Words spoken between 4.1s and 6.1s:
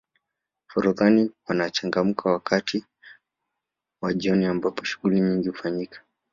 jioni ambapo shughuli nyingi hufanyika